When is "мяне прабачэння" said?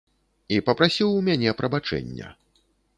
1.29-2.27